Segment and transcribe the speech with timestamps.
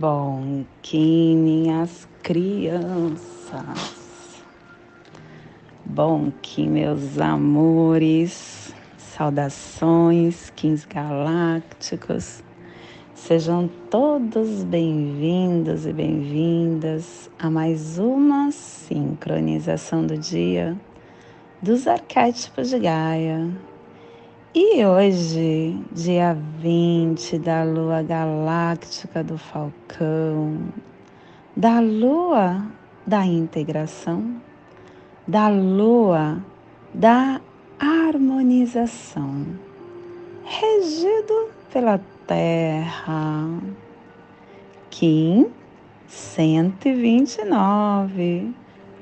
[0.00, 3.20] Bom, que minhas crianças.
[5.84, 8.74] Bom, que meus amores.
[8.96, 12.42] Saudações, Kings Galácticos.
[13.14, 20.74] Sejam todos bem-vindos e bem-vindas a mais uma sincronização do dia
[21.60, 23.50] dos arquétipos de Gaia
[24.52, 30.58] e hoje, dia 20 da lua galáctica do Falcão,
[31.56, 32.66] da lua
[33.06, 34.42] da integração,
[35.24, 36.44] da lua
[36.92, 37.40] da
[37.78, 39.46] harmonização,
[40.42, 43.46] regido pela Terra.
[44.90, 45.46] Kim
[46.08, 48.52] 129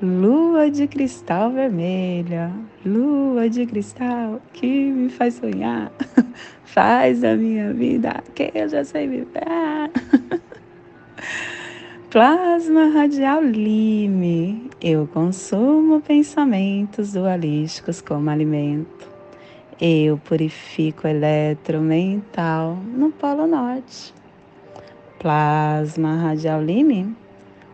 [0.01, 2.53] Lua de cristal vermelha,
[2.85, 5.91] lua de cristal que me faz sonhar,
[6.63, 9.43] faz a minha vida que eu já sei viver.
[12.09, 19.05] Plasma radial lime, eu consumo pensamentos dualísticos como alimento.
[19.81, 24.13] Eu purifico eletromental no Polo Norte.
[25.19, 27.17] Plasma radial lime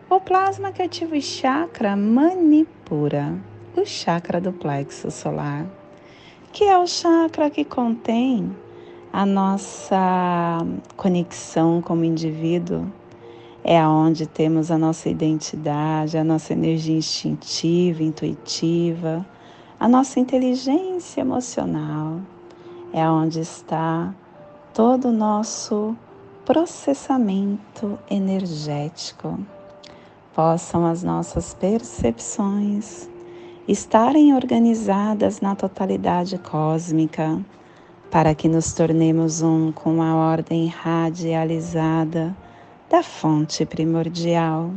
[0.08, 3.34] o plasma que ativa o chakra manipura,
[3.76, 5.66] o chakra do plexo solar,
[6.52, 8.56] que é o chakra que contém
[9.12, 10.64] a nossa
[10.96, 12.86] conexão como indivíduo,
[13.64, 19.26] é onde temos a nossa identidade, a nossa energia instintiva, intuitiva,
[19.80, 22.20] a nossa inteligência emocional,
[22.92, 24.14] é onde está
[24.72, 25.96] todo o nosso
[26.44, 29.36] processamento energético
[30.36, 33.08] possam as nossas percepções
[33.66, 37.40] estarem organizadas na totalidade cósmica,
[38.10, 42.36] para que nos tornemos um com a ordem radializada
[42.90, 44.72] da fonte primordial,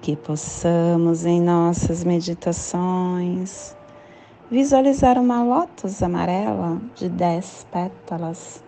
[0.00, 3.76] que possamos em nossas meditações
[4.50, 8.64] visualizar uma lótus amarela de dez pétalas,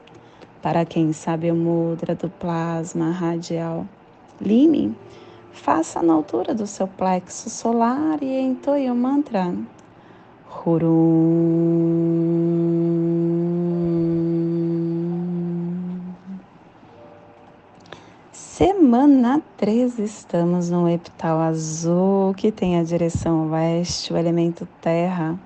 [0.61, 3.87] para quem sabe o mudra do plasma radial.
[4.39, 4.95] Lime
[5.54, 9.54] faça na altura do seu plexo solar e entoie o mantra.
[18.32, 25.38] Semana 13, estamos no epital azul que tem a direção oeste, o elemento terra.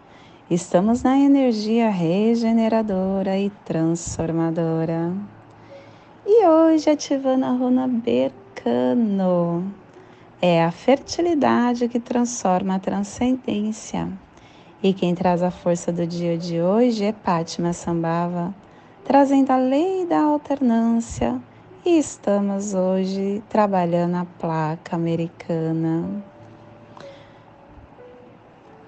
[0.50, 5.12] Estamos na energia regeneradora e transformadora.
[6.26, 9.64] E hoje ativando a runa Bercano
[10.40, 14.08] é a fertilidade que transforma a transcendência.
[14.80, 18.54] E quem traz a força do dia de hoje é Pátima Sambhava,
[19.04, 21.40] trazendo a lei da alternância.
[21.84, 26.22] E estamos hoje trabalhando a placa americana.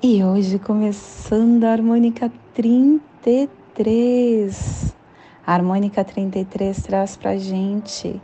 [0.01, 4.95] E hoje começando a harmônica 33.
[5.45, 8.23] A harmônica 33 traz para gente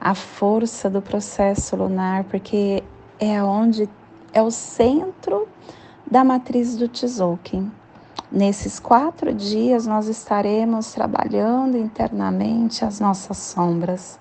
[0.00, 2.82] a força do processo lunar, porque
[3.18, 3.88] é onde
[4.32, 5.48] é o centro
[6.10, 7.70] da matriz do Tzolk'in.
[8.30, 14.18] Nesses quatro dias nós estaremos trabalhando internamente as nossas sombras.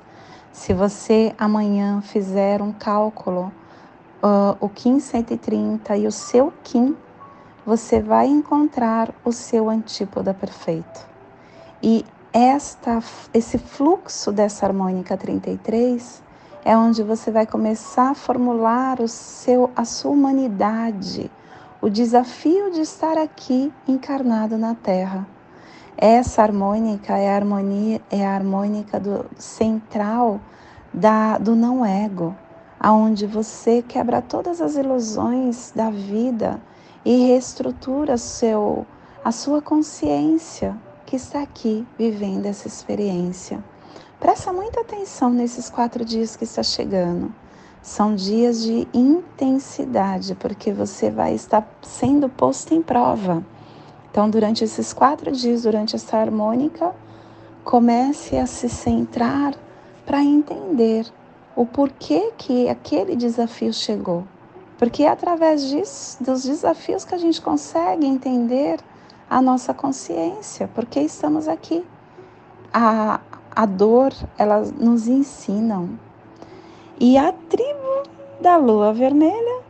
[0.52, 3.52] Se você amanhã fizer um cálculo,
[4.24, 6.96] uh, o Kim 130 e o seu Kim,
[7.66, 11.06] você vai encontrar o seu antípoda perfeito.
[11.84, 13.02] E esta,
[13.34, 16.22] esse fluxo dessa harmônica 33
[16.66, 21.32] é onde você vai começar a formular o seu, a sua humanidade,
[21.82, 25.26] o desafio de estar aqui encarnado na Terra.
[25.98, 30.42] Essa harmônica é a harmonia, é a harmônica do central
[30.94, 32.36] da, do não ego,
[32.80, 36.60] aonde você quebra todas as ilusões da vida
[37.06, 38.86] e reestrutura seu,
[39.24, 40.76] a sua consciência
[41.08, 43.64] que está aqui vivendo essa experiência.
[44.20, 47.34] Presta muita atenção nesses quatro dias que está chegando.
[47.82, 53.42] São dias de intensidade, porque você vai estar sendo posto em prova.
[54.12, 56.94] Então, durante esses quatro dias, durante essa harmônica,
[57.64, 59.56] comece a se centrar
[60.06, 61.06] para entender
[61.56, 64.26] o porquê que aquele desafio chegou.
[64.78, 68.80] Porque é através disso, dos desafios que a gente consegue entender
[69.30, 71.86] a nossa consciência, porque estamos aqui.
[72.74, 73.20] A,
[73.56, 76.00] a dor, elas nos ensinam.
[77.00, 78.04] E a tribo
[78.42, 79.62] da lua vermelha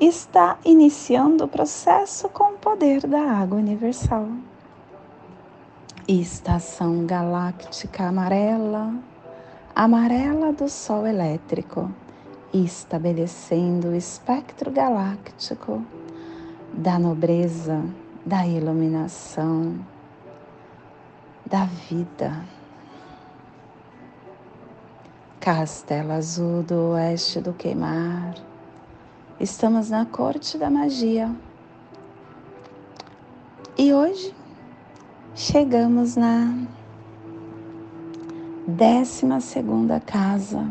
[0.00, 4.26] está iniciando o processo com o poder da água universal.
[6.08, 8.94] Estação galáctica amarela,
[9.74, 11.90] amarela do Sol elétrico,
[12.52, 15.84] estabelecendo o espectro galáctico
[16.72, 17.84] da nobreza,
[18.24, 19.78] da iluminação,
[21.46, 22.44] da vida.
[25.40, 28.34] Castelo Azul do Oeste do Queimar.
[29.38, 31.34] Estamos na corte da magia.
[33.78, 34.34] E hoje
[35.34, 36.54] chegamos na
[38.66, 40.68] décima segunda casa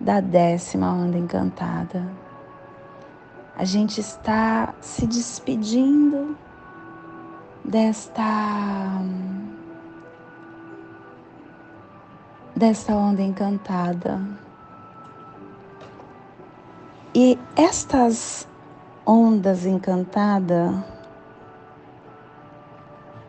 [0.00, 2.08] da décima onda encantada.
[3.60, 6.34] A gente está se despedindo
[7.62, 9.02] desta
[12.56, 14.18] dessa onda encantada.
[17.14, 18.48] E estas
[19.04, 20.82] ondas encantadas,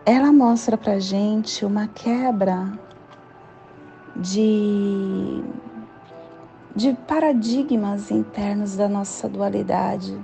[0.05, 2.71] ela mostra pra gente uma quebra
[4.15, 5.43] de,
[6.75, 10.17] de paradigmas internos da nossa dualidade.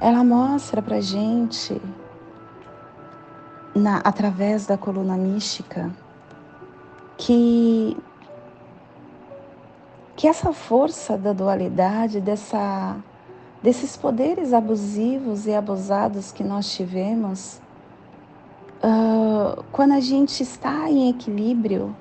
[0.00, 1.80] Ela mostra pra gente,
[3.74, 5.90] na, através da coluna mística,
[7.16, 7.96] que
[10.18, 12.96] que essa força da dualidade, dessa,
[13.62, 17.60] desses poderes abusivos e abusados que nós tivemos,
[18.82, 21.94] uh, quando a gente está em equilíbrio,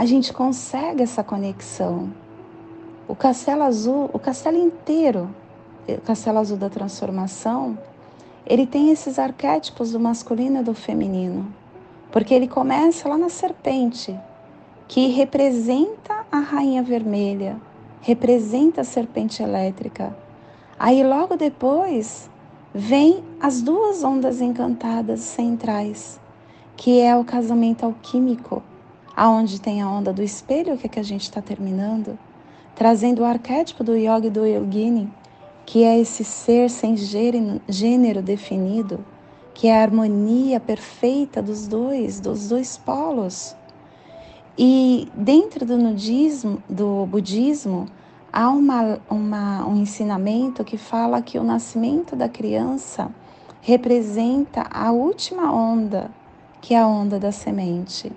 [0.00, 2.10] a gente consegue essa conexão.
[3.06, 5.28] O castelo azul, o castelo inteiro,
[5.86, 7.78] o castelo azul da transformação,
[8.46, 11.54] ele tem esses arquétipos do masculino e do feminino,
[12.10, 14.18] porque ele começa lá na serpente,
[14.88, 17.60] que representa a rainha vermelha,
[18.00, 20.16] representa a serpente elétrica.
[20.78, 22.30] Aí logo depois
[22.72, 26.18] vem as duas ondas encantadas centrais,
[26.74, 28.62] que é o casamento alquímico,
[29.16, 32.18] aonde tem a onda do espelho, que é que a gente está terminando,
[32.74, 35.12] trazendo o arquétipo do yoga e do yogini,
[35.66, 39.04] que é esse ser sem gênero definido,
[39.54, 43.54] que é a harmonia perfeita dos dois, dos dois polos.
[44.58, 47.86] E dentro do nudismo, do budismo,
[48.32, 53.10] há uma, uma, um ensinamento que fala que o nascimento da criança
[53.60, 56.10] representa a última onda,
[56.60, 58.10] que é a onda da semente.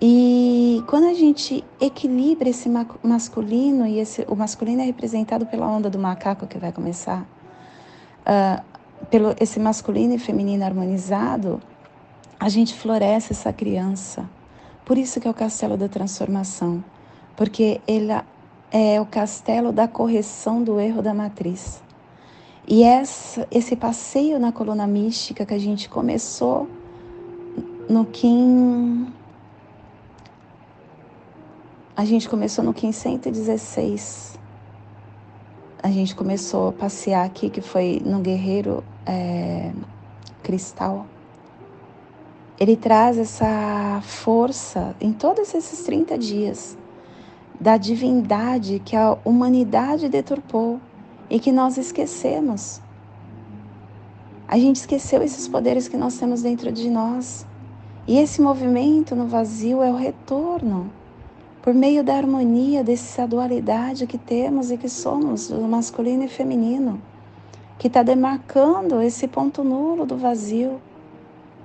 [0.00, 2.70] E quando a gente equilibra esse
[3.02, 7.26] masculino, e esse, o masculino é representado pela onda do macaco que vai começar,
[8.22, 8.62] uh,
[9.10, 11.60] pelo esse masculino e feminino harmonizado,
[12.38, 14.28] a gente floresce essa criança
[14.88, 16.82] por isso que é o castelo da transformação,
[17.36, 18.10] porque ele
[18.72, 21.82] é o castelo da correção do erro da matriz.
[22.66, 26.66] E essa, esse passeio na coluna mística que a gente começou
[27.86, 29.12] no Kim.
[31.98, 34.38] A gente começou no Kim 116.
[35.82, 39.72] A gente começou a passear aqui, que foi no Guerreiro é,
[40.42, 41.04] Cristal
[42.60, 46.76] ele traz essa força em todos esses 30 dias
[47.60, 50.80] da divindade que a humanidade deturpou
[51.30, 52.80] e que nós esquecemos.
[54.46, 57.46] A gente esqueceu esses poderes que nós temos dentro de nós.
[58.06, 60.90] E esse movimento no vazio é o retorno
[61.62, 67.00] por meio da harmonia dessa dualidade que temos e que somos, do masculino e feminino,
[67.78, 70.80] que está demarcando esse ponto nulo do vazio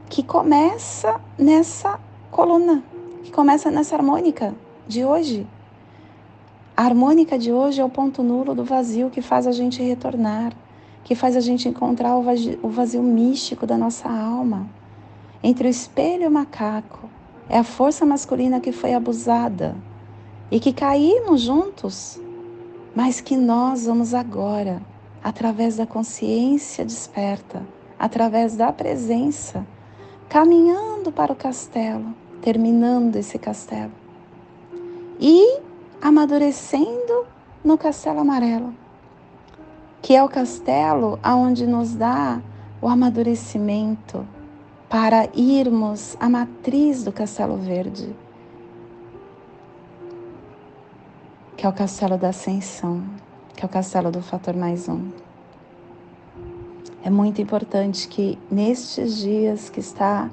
[0.09, 2.83] que começa nessa coluna,
[3.23, 4.53] que começa nessa harmônica
[4.87, 5.47] de hoje.
[6.75, 10.53] A harmônica de hoje é o ponto nulo do vazio que faz a gente retornar,
[11.03, 14.67] que faz a gente encontrar o vazio, o vazio místico da nossa alma.
[15.41, 17.09] Entre o espelho e o macaco,
[17.49, 19.75] é a força masculina que foi abusada
[20.49, 22.19] e que caímos juntos,
[22.95, 24.81] mas que nós vamos agora,
[25.23, 27.61] através da consciência desperta,
[27.97, 29.65] através da presença,
[30.29, 33.91] caminhando para o castelo, terminando esse castelo
[35.19, 35.59] e
[36.01, 37.25] amadurecendo
[37.63, 38.73] no castelo amarelo,
[40.01, 42.41] que é o castelo aonde nos dá
[42.81, 44.27] o amadurecimento
[44.93, 48.15] para irmos à matriz do castelo verde,
[51.57, 53.03] que é o castelo da ascensão,
[53.55, 55.09] que é o castelo do fator mais um.
[57.03, 60.29] É muito importante que nestes dias que está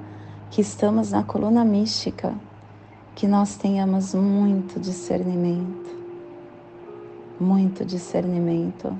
[0.51, 2.31] que estamos na coluna mística,
[3.15, 5.89] que nós tenhamos muito discernimento.
[7.39, 8.95] Muito discernimento.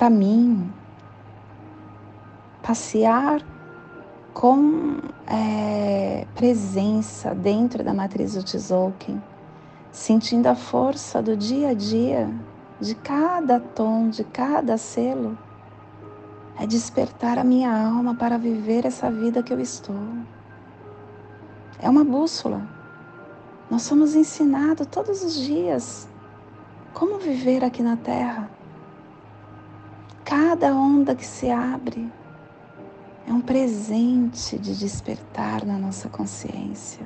[0.00, 0.72] Para mim,
[2.62, 3.44] passear
[4.32, 9.20] com é, presença dentro da matriz do Tzolk'in,
[9.92, 12.30] sentindo a força do dia a dia,
[12.80, 15.36] de cada tom, de cada selo,
[16.58, 20.00] é despertar a minha alma para viver essa vida que eu estou.
[21.78, 22.66] É uma bússola.
[23.70, 26.08] Nós somos ensinados todos os dias
[26.94, 28.59] como viver aqui na Terra.
[30.30, 32.08] Cada onda que se abre
[33.26, 37.04] é um presente de despertar na nossa consciência.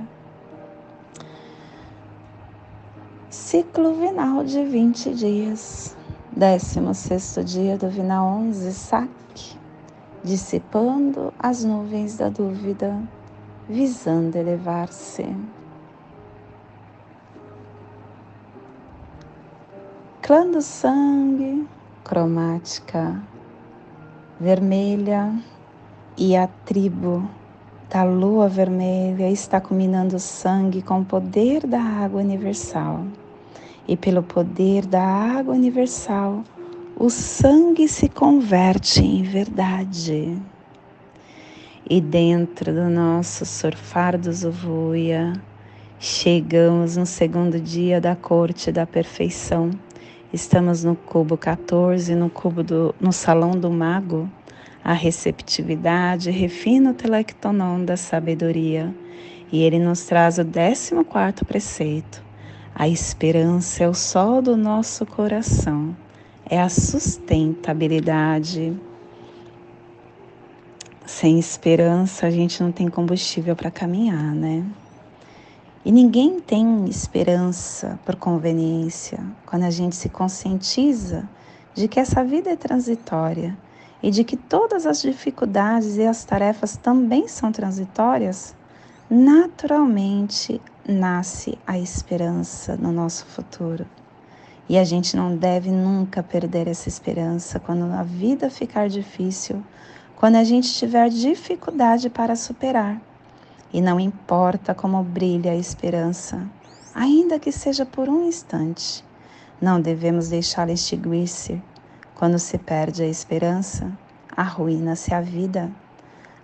[3.30, 5.96] Ciclo vinal de 20 dias.
[6.36, 9.58] 16 dia do vinal 11, saque,
[10.22, 12.94] dissipando as nuvens da dúvida,
[13.66, 15.34] visando elevar-se.
[20.20, 21.66] Clã do sangue,
[22.04, 23.18] cromática
[24.38, 25.34] vermelha
[26.18, 27.26] e a tribo
[27.88, 33.06] da lua vermelha está combinando sangue com o poder da água universal.
[33.88, 36.44] E pelo poder da água universal,
[36.98, 40.38] o sangue se converte em verdade.
[41.88, 45.32] E dentro do nosso surfar do Zuvuia,
[45.98, 49.70] chegamos no segundo dia da corte da perfeição
[50.34, 54.28] Estamos no cubo 14, no cubo do, no salão do mago.
[54.82, 58.92] A receptividade refina o telectonon da sabedoria.
[59.52, 62.20] E ele nos traz o 14 quarto preceito.
[62.74, 65.96] A esperança é o sol do nosso coração.
[66.50, 68.76] É a sustentabilidade.
[71.06, 74.66] Sem esperança, a gente não tem combustível para caminhar, né?
[75.84, 81.28] E ninguém tem esperança por conveniência quando a gente se conscientiza
[81.74, 83.54] de que essa vida é transitória
[84.02, 88.56] e de que todas as dificuldades e as tarefas também são transitórias.
[89.10, 93.86] Naturalmente nasce a esperança no nosso futuro.
[94.66, 99.62] E a gente não deve nunca perder essa esperança quando a vida ficar difícil,
[100.16, 102.98] quando a gente tiver dificuldade para superar
[103.74, 106.48] e não importa como brilha a esperança,
[106.94, 109.04] ainda que seja por um instante,
[109.60, 111.60] não devemos deixá-la extinguir-se.
[112.14, 113.90] Quando se perde a esperança,
[114.36, 115.72] arruína-se a vida.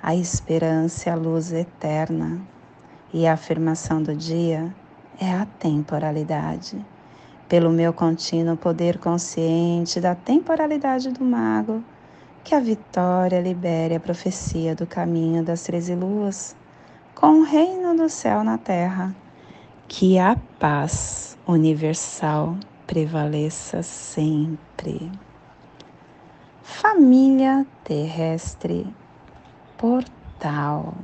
[0.03, 2.41] A esperança é a luz eterna
[3.15, 4.75] e a afirmação do dia
[5.21, 6.85] é a temporalidade.
[7.49, 11.81] Pelo meu contínuo poder consciente da temporalidade do mago,
[12.43, 16.57] que a vitória libere a profecia do caminho das treze luas
[17.15, 19.15] com o reino do céu na terra,
[19.89, 25.11] que a paz universal prevaleça sempre.
[26.63, 28.87] Família terrestre
[29.77, 30.95] portal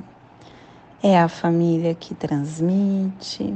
[1.03, 3.55] é a família que transmite,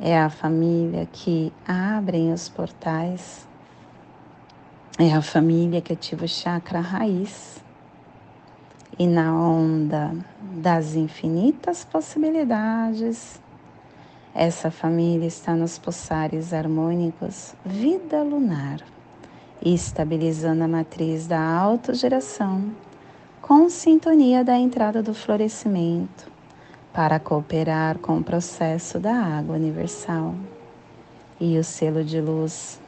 [0.00, 3.48] é a família que abre os portais,
[4.98, 7.61] é a família que ativa o chakra raiz
[9.02, 13.42] e na onda das infinitas possibilidades,
[14.32, 18.78] essa família está nos pulsares harmônicos vida lunar,
[19.60, 22.70] estabilizando a matriz da autogeração
[23.40, 26.30] com sintonia da entrada do florescimento
[26.92, 30.32] para cooperar com o processo da água universal.
[31.40, 32.80] E o selo de luz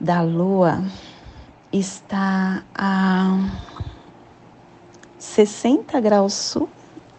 [0.00, 0.82] da lua
[1.70, 3.36] está a
[5.18, 6.68] 60 graus sul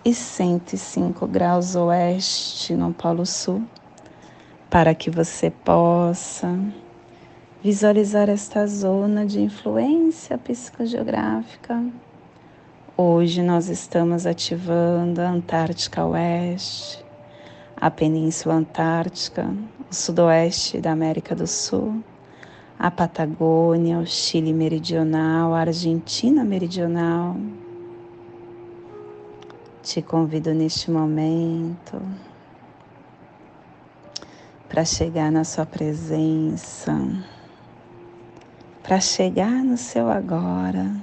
[0.06, 3.62] e 105 graus oeste no Polo Sul,
[4.70, 6.58] para que você possa
[7.62, 11.84] visualizar esta zona de influência psicogeográfica.
[12.96, 17.04] Hoje nós estamos ativando a Antártica Oeste,
[17.76, 19.54] a Península Antártica,
[19.92, 22.02] o Sudoeste da América do Sul,
[22.78, 27.36] a Patagônia, o Chile Meridional, a Argentina Meridional,
[29.90, 32.00] te convido neste momento
[34.70, 36.96] para chegar na Sua presença,
[38.84, 40.96] para chegar no seu agora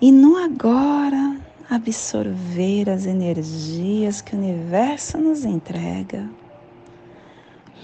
[0.00, 1.36] e no agora
[1.68, 6.30] absorver as energias que o universo nos entrega.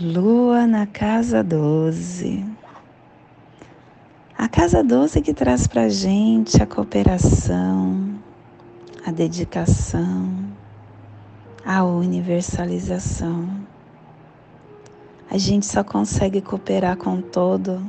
[0.01, 2.45] Lua na casa 12.
[4.39, 8.06] A casa 12 que traz para gente a cooperação,
[9.07, 10.35] a dedicação,
[11.65, 13.49] a universalização.
[15.31, 17.81] A gente só consegue cooperar com todo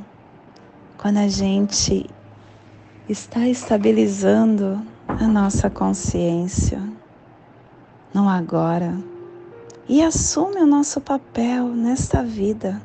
[0.96, 2.08] quando a gente
[3.08, 6.80] está estabilizando a nossa consciência
[8.14, 8.96] no agora
[9.88, 12.80] e assume o nosso papel nesta vida.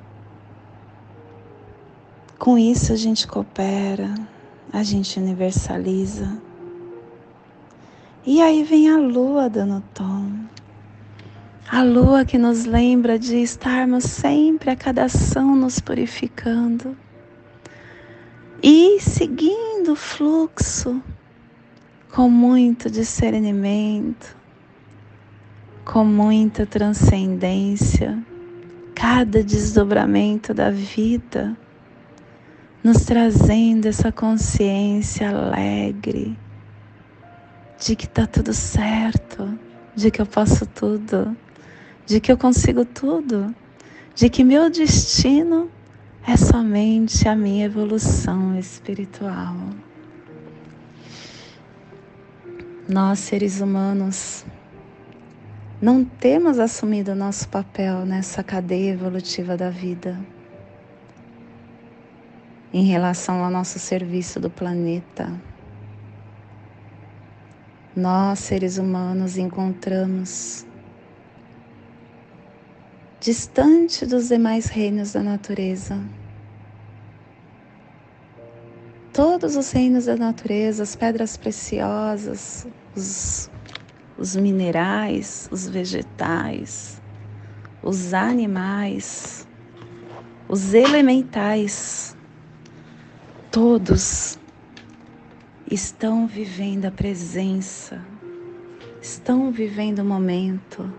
[2.39, 4.11] Com isso a gente coopera,
[4.71, 6.41] a gente universaliza.
[8.25, 10.31] E aí vem a lua dando tom.
[11.69, 16.95] A lua que nos lembra de estarmos sempre a cada ação nos purificando
[18.61, 21.03] e seguindo o fluxo
[22.13, 24.37] com muito discernimento,
[25.83, 28.17] com muita transcendência,
[28.95, 31.57] cada desdobramento da vida,
[32.81, 36.37] nos trazendo essa consciência alegre
[37.85, 39.59] de que está tudo certo,
[39.93, 41.35] de que eu posso tudo,
[42.05, 43.53] de que eu consigo tudo,
[44.15, 45.69] de que meu destino
[46.25, 49.53] é somente a minha evolução espiritual.
[52.87, 54.45] Nós, seres humanos,
[55.81, 60.17] não temos assumido o nosso papel nessa cadeia evolutiva da vida
[62.73, 65.29] em relação ao nosso serviço do planeta.
[67.95, 70.65] Nós, seres humanos, encontramos
[73.19, 75.99] distante dos demais reinos da natureza.
[79.13, 83.49] Todos os reinos da natureza, as pedras preciosas, os
[84.17, 87.01] os minerais, os vegetais,
[87.81, 89.47] os animais,
[90.47, 92.15] os elementais,
[93.51, 94.39] todos
[95.69, 98.01] estão vivendo a presença,
[99.01, 100.91] estão vivendo o momento,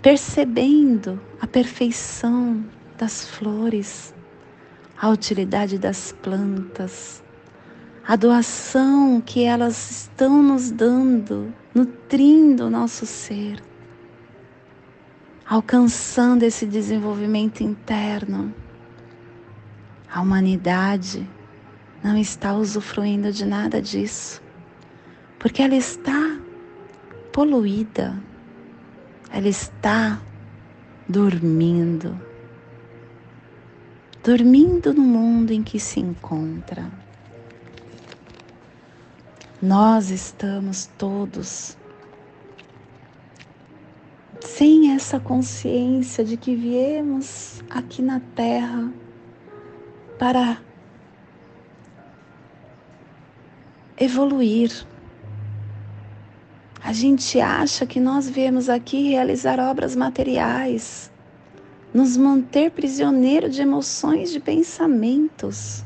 [0.00, 2.64] percebendo a perfeição
[2.96, 4.14] das flores,
[5.00, 7.22] a utilidade das plantas,
[8.06, 13.62] a doação que elas estão nos dando nutrindo o nosso ser,
[15.46, 18.52] alcançando esse desenvolvimento interno.
[20.10, 21.28] A humanidade
[22.02, 24.42] não está usufruindo de nada disso,
[25.38, 26.38] porque ela está
[27.32, 28.20] poluída,
[29.30, 30.20] ela está
[31.08, 32.20] dormindo,
[34.22, 36.90] dormindo no mundo em que se encontra.
[39.60, 41.76] Nós estamos todos
[44.40, 48.92] sem essa consciência de que viemos aqui na Terra
[50.18, 50.58] para
[53.98, 54.86] evoluir.
[56.82, 61.10] A gente acha que nós viemos aqui realizar obras materiais,
[61.92, 65.84] nos manter prisioneiro de emoções, de pensamentos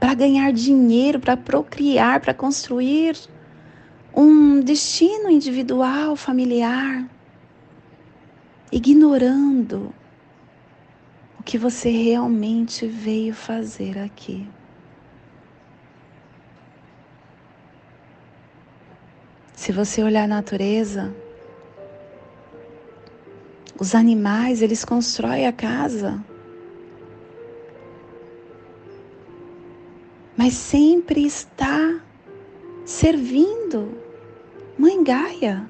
[0.00, 3.16] para ganhar dinheiro, para procriar, para construir
[4.14, 7.08] um destino individual, familiar,
[8.72, 9.92] ignorando
[11.38, 14.46] o que você realmente veio fazer aqui.
[19.58, 21.12] Se você olhar a natureza,
[23.76, 26.24] os animais, eles constroem a casa
[30.38, 32.00] mas sempre está
[32.86, 34.00] servindo
[34.78, 35.68] Mãe Gaia.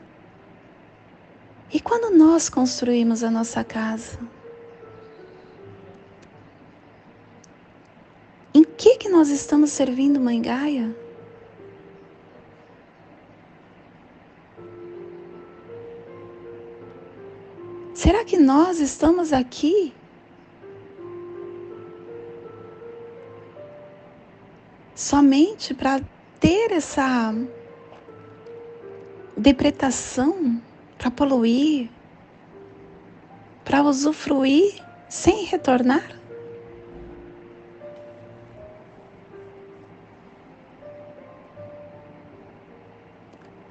[1.72, 4.18] E quando nós construímos a nossa casa?
[8.52, 10.94] Em que que nós estamos servindo Mãe Gaia?
[17.98, 19.92] Será que nós estamos aqui
[24.94, 26.00] somente para
[26.38, 27.34] ter essa
[29.36, 30.62] depretação,
[30.96, 31.90] para poluir,
[33.64, 36.08] para usufruir sem retornar?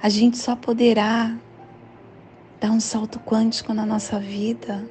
[0.03, 1.33] A gente só poderá
[2.59, 4.83] dar um salto quântico na nossa vida.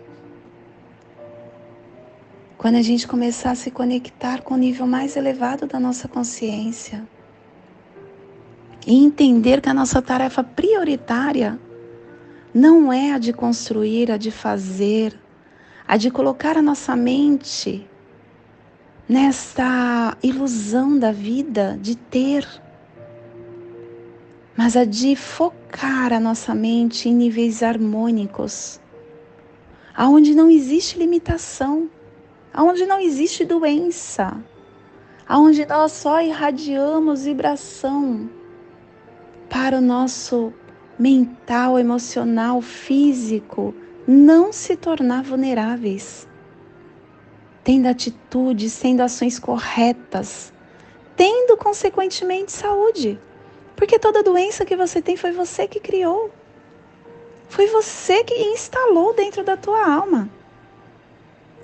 [2.57, 7.07] Quando a gente começar a se conectar com o nível mais elevado da nossa consciência
[8.87, 11.59] e entender que a nossa tarefa prioritária
[12.55, 15.19] não é a de construir, a de fazer,
[15.87, 17.87] a de colocar a nossa mente
[19.09, 22.47] nessa ilusão da vida de ter,
[24.57, 28.81] mas a de focar a nossa mente em níveis harmônicos,
[29.95, 31.91] aonde não existe limitação,
[32.57, 34.37] onde não existe doença,
[35.29, 38.31] aonde nós só irradiamos vibração
[39.51, 40.53] para o nosso
[40.99, 43.75] mental, emocional, físico
[44.07, 46.29] não se tornar vulneráveis,
[47.65, 50.53] tendo atitudes, sendo ações corretas,
[51.17, 53.19] tendo consequentemente saúde.
[53.77, 56.31] Porque toda doença que você tem foi você que criou.
[57.49, 60.29] Foi você que instalou dentro da tua alma.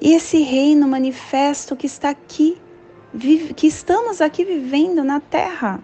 [0.01, 2.61] E esse reino manifesto que está aqui,
[3.57, 5.81] que estamos aqui vivendo na Terra,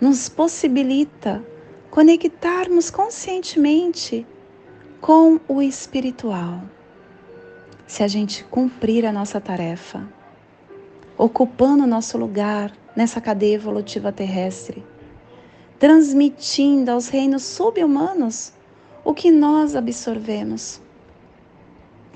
[0.00, 1.44] nos possibilita
[1.90, 4.26] conectarmos conscientemente
[5.00, 6.62] com o espiritual.
[7.86, 10.08] Se a gente cumprir a nossa tarefa,
[11.16, 14.84] ocupando o nosso lugar nessa cadeia evolutiva terrestre,
[15.78, 18.52] transmitindo aos reinos subhumanos
[19.04, 20.82] o que nós absorvemos,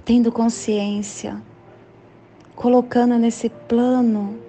[0.05, 1.41] tendo consciência,
[2.57, 4.43] colocando nesse plano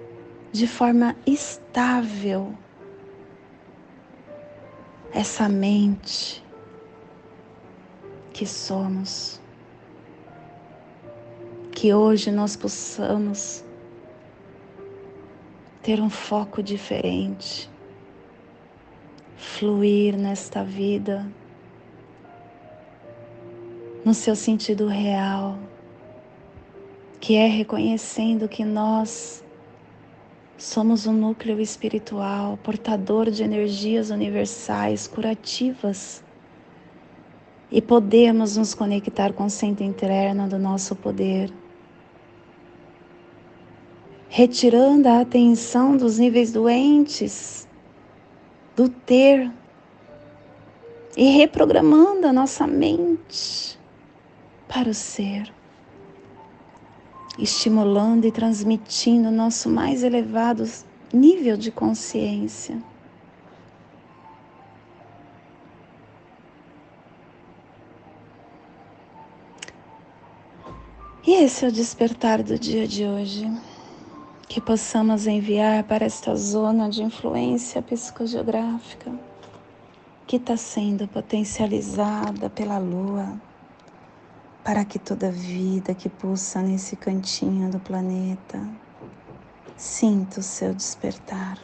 [0.50, 2.52] de forma estável
[5.12, 6.44] essa mente
[8.32, 9.40] que somos.
[11.70, 13.63] Que hoje nós possamos
[15.84, 17.70] ter um foco diferente,
[19.36, 21.30] fluir nesta vida
[24.02, 25.58] no seu sentido real,
[27.20, 29.44] que é reconhecendo que nós
[30.56, 36.24] somos um núcleo espiritual, portador de energias universais curativas
[37.70, 41.52] e podemos nos conectar com o centro interno do nosso poder
[44.36, 47.68] retirando a atenção dos níveis doentes,
[48.74, 49.48] do ter,
[51.16, 53.78] e reprogramando a nossa mente
[54.66, 55.54] para o ser,
[57.38, 60.64] estimulando e transmitindo o nosso mais elevado
[61.12, 62.76] nível de consciência.
[71.24, 73.48] E esse é o despertar do dia de hoje
[74.48, 79.12] que possamos enviar para esta zona de influência psicogeográfica
[80.26, 83.40] que está sendo potencializada pela Lua,
[84.62, 88.66] para que toda vida que pulsa nesse cantinho do planeta
[89.76, 91.58] sinta o seu despertar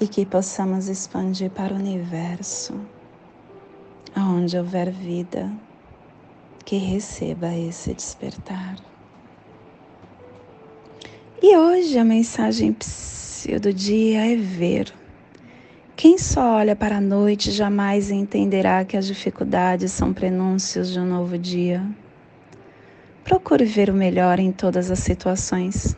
[0.00, 2.74] e que possamos expandir para o universo,
[4.14, 5.52] aonde houver vida,
[6.64, 8.87] que receba esse despertar.
[11.40, 12.74] E hoje a mensagem
[13.62, 14.92] do dia é ver.
[15.94, 21.06] Quem só olha para a noite jamais entenderá que as dificuldades são prenúncios de um
[21.06, 21.80] novo dia.
[23.22, 25.96] Procure ver o melhor em todas as situações.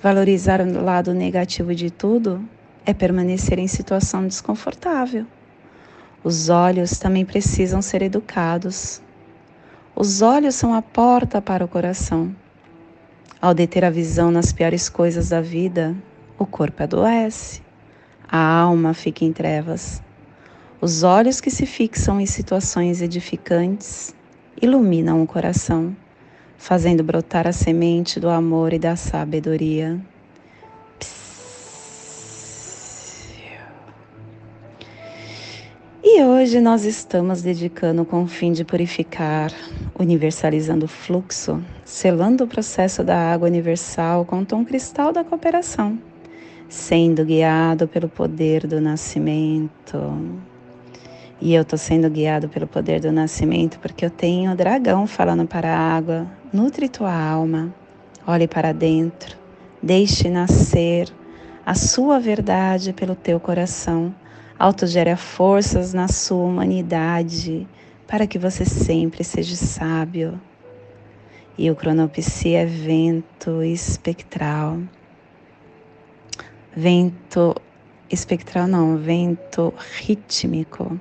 [0.00, 2.42] Valorizar o lado negativo de tudo
[2.86, 5.26] é permanecer em situação desconfortável.
[6.24, 9.02] Os olhos também precisam ser educados.
[9.94, 12.34] Os olhos são a porta para o coração.
[13.40, 15.94] Ao deter a visão nas piores coisas da vida,
[16.38, 17.60] o corpo adoece,
[18.26, 20.02] a alma fica em trevas.
[20.80, 24.14] Os olhos que se fixam em situações edificantes
[24.60, 25.94] iluminam o coração,
[26.56, 30.00] fazendo brotar a semente do amor e da sabedoria.
[36.16, 39.52] E hoje nós estamos dedicando com o fim de purificar,
[39.98, 45.98] universalizando o fluxo, selando o processo da água universal com o tom cristal da cooperação,
[46.70, 50.18] sendo guiado pelo poder do nascimento.
[51.38, 55.46] E eu estou sendo guiado pelo poder do nascimento porque eu tenho o dragão falando
[55.46, 57.74] para a água: nutre tua alma,
[58.26, 59.36] olhe para dentro,
[59.82, 61.12] deixe nascer
[61.66, 64.14] a sua verdade pelo teu coração
[64.58, 67.66] autogere forças na sua humanidade
[68.06, 70.40] para que você sempre seja sábio.
[71.58, 74.78] E o cronopsi é vento espectral.
[76.74, 77.54] Vento
[78.10, 81.00] espectral não, vento rítmico,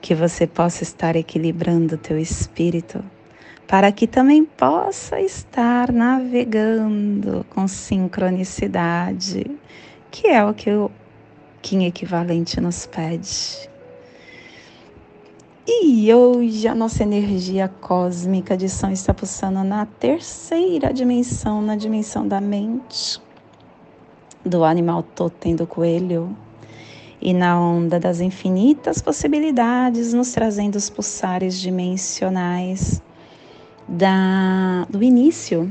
[0.00, 3.02] que você possa estar equilibrando o teu espírito,
[3.66, 9.46] para que também possa estar navegando com sincronicidade,
[10.10, 10.90] que é o que o
[11.62, 13.68] Kim equivalente nos pede.
[15.68, 22.26] E hoje a nossa energia cósmica de São está pulsando na terceira dimensão, na dimensão
[22.26, 23.20] da mente,
[24.44, 26.34] do animal totem do coelho,
[27.20, 33.02] e na onda das infinitas possibilidades, nos trazendo os pulsares dimensionais
[33.86, 35.70] da, do início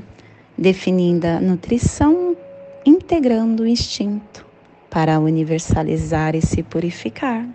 [0.56, 2.38] definindo a nutrição,
[2.86, 4.49] integrando o instinto
[4.90, 7.48] para universalizar e se purificar.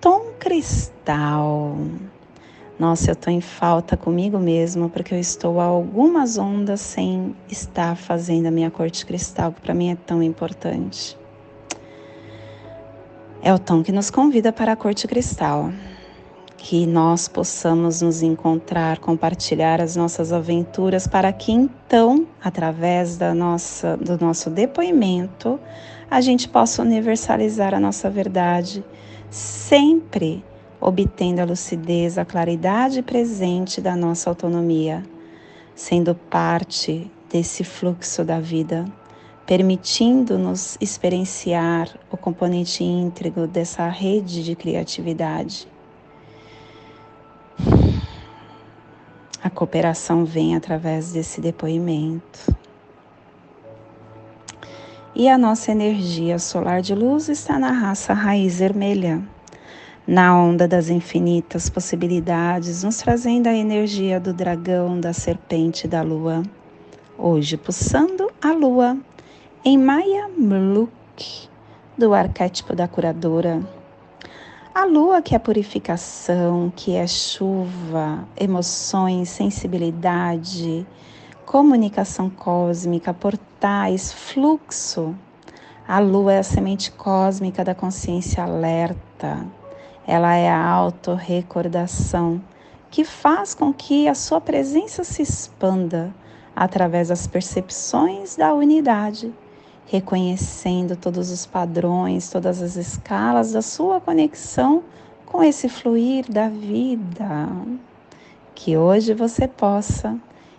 [0.00, 1.76] Tom cristal.
[2.78, 7.96] Nossa, eu estou em falta comigo mesmo porque eu estou a algumas ondas sem estar
[7.96, 11.16] fazendo a minha corte cristal, que para mim é tão importante.
[13.44, 15.72] É o tom que nos convida para a corte cristal.
[16.56, 23.96] Que nós possamos nos encontrar, compartilhar as nossas aventuras, para que então, através da nossa,
[23.96, 25.58] do nosso depoimento,
[26.12, 28.84] a gente possa universalizar a nossa verdade,
[29.30, 30.44] sempre
[30.78, 35.02] obtendo a lucidez, a claridade presente da nossa autonomia,
[35.74, 38.84] sendo parte desse fluxo da vida
[39.46, 45.66] permitindo-nos experienciar o componente íntegro dessa rede de criatividade.
[49.42, 52.61] A cooperação vem através desse depoimento.
[55.14, 59.22] E a nossa energia solar de luz está na raça raiz vermelha,
[60.06, 66.42] na onda das infinitas possibilidades, nos trazendo a energia do dragão, da serpente, da lua.
[67.18, 68.96] Hoje, pulsando a lua
[69.62, 71.46] em Maya Mluk,
[71.98, 73.60] do arquétipo da curadora.
[74.74, 80.86] A lua, que é purificação, que é chuva, emoções, sensibilidade,
[81.44, 83.12] comunicação cósmica,
[83.62, 85.14] portais, fluxo.
[85.86, 89.46] A lua é a semente cósmica da consciência alerta.
[90.04, 92.42] Ela é a autorrecordação
[92.90, 96.12] que faz com que a sua presença se expanda
[96.56, 99.32] através das percepções da unidade
[99.86, 104.82] reconhecendo todos os padrões, todas as escalas da sua conexão
[105.24, 107.48] com esse fluir da vida.
[108.56, 110.18] Que hoje você possa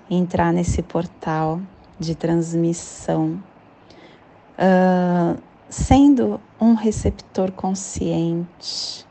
[0.09, 1.59] entrar nesse portal
[2.03, 3.41] de transmissão,
[4.57, 9.05] uh, sendo um receptor consciente,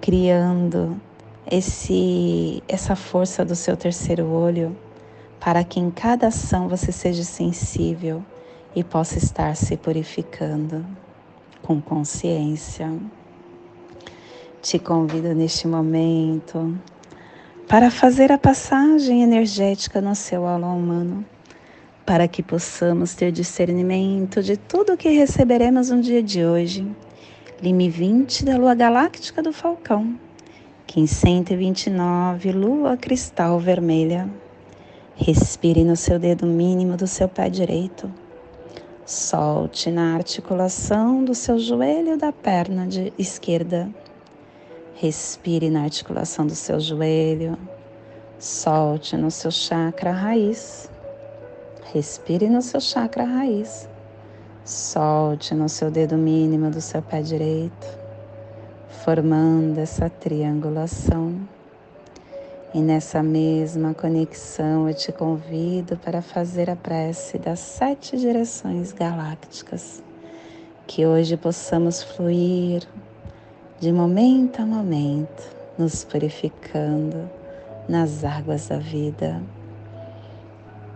[0.00, 1.00] criando
[1.50, 4.76] esse, essa força do seu terceiro olho
[5.38, 8.24] para que em cada ação você seja sensível
[8.74, 10.86] e possa estar se purificando
[11.60, 12.92] com consciência.
[14.60, 16.78] Te convido neste momento
[17.66, 21.24] para fazer a passagem energética no seu alma humano,
[22.04, 26.86] para que possamos ter discernimento de tudo o que receberemos no dia de hoje.
[27.60, 30.18] Lime 20 da Lua Galáctica do Falcão,
[30.86, 34.28] Kim 129, Lua Cristal Vermelha.
[35.14, 38.10] Respire no seu dedo mínimo do seu pé direito
[39.04, 42.88] Solte na articulação do seu joelho da perna
[43.18, 43.90] esquerda.
[44.94, 47.58] Respire na articulação do seu joelho.
[48.38, 50.88] Solte no seu chakra raiz.
[51.92, 53.86] Respire no seu chakra raiz.
[54.64, 57.86] Solte no seu dedo mínimo do seu pé direito,
[59.04, 61.36] formando essa triangulação.
[62.72, 70.02] E nessa mesma conexão eu te convido para fazer a prece das sete direções galácticas,
[70.86, 72.88] que hoje possamos fluir
[73.80, 77.28] de momento a momento, nos purificando
[77.86, 79.42] nas águas da vida.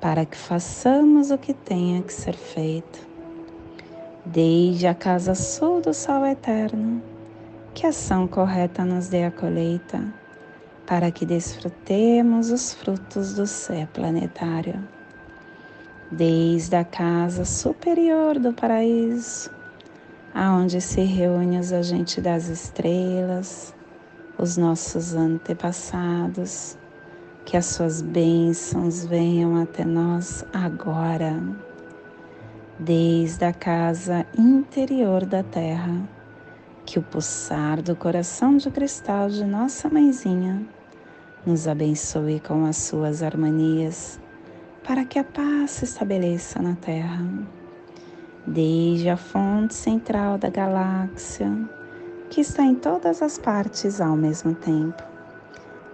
[0.00, 3.06] para que façamos o que tenha que ser feito.
[4.24, 7.02] Desde a casa sul do sol eterno,
[7.74, 10.02] que ação correta nos dê a colheita
[10.86, 14.86] para que desfrutemos os frutos do céu planetário.
[16.10, 19.50] Desde a casa superior do paraíso,
[20.32, 23.74] aonde se reúnem os agentes das estrelas,
[24.38, 26.78] os nossos antepassados,
[27.46, 31.40] que as suas bênçãos venham até nós agora,
[32.76, 36.02] desde a casa interior da Terra,
[36.84, 40.66] que o pulsar do coração de cristal de nossa mãezinha
[41.46, 44.20] nos abençoe com as suas harmonias,
[44.82, 47.24] para que a paz se estabeleça na Terra.
[48.44, 51.48] Desde a fonte central da galáxia,
[52.28, 55.05] que está em todas as partes ao mesmo tempo.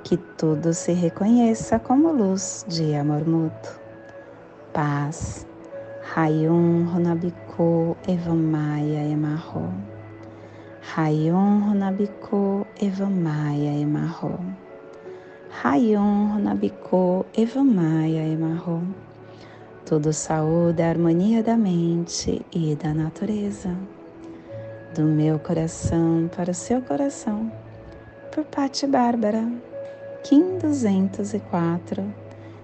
[0.04, 3.72] Que tudo se reconheça como luz de amor mútuo.
[4.72, 5.46] paz.
[6.14, 9.72] Rayon Runabiku Evamaya Emarro.
[10.94, 14.38] Rayon Runabiku Evamaya Emarro.
[15.62, 18.82] Rayon Runabiku Evamaya Emarro.
[19.86, 23.74] Tudo saúde, harmonia da mente e da natureza.
[24.94, 27.50] Do meu coração para o seu coração.
[28.32, 29.71] Por Pati Bárbara.
[30.22, 32.14] Kim 204.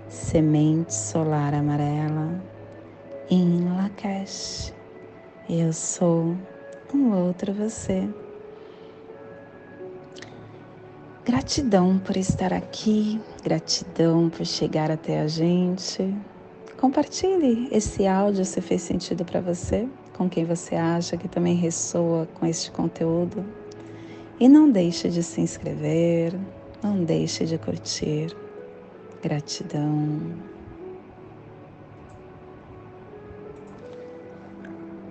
[0.09, 2.40] Semente solar amarela
[3.29, 4.73] em Lakesh.
[5.51, 6.37] Eu sou
[6.94, 8.09] um outro você.
[11.25, 16.16] Gratidão por estar aqui, gratidão por chegar até a gente.
[16.81, 22.29] Compartilhe esse áudio se fez sentido para você, com quem você acha que também ressoa
[22.35, 23.44] com este conteúdo.
[24.38, 26.38] E não deixe de se inscrever,
[26.82, 28.36] não deixe de curtir.
[29.22, 30.47] Gratidão.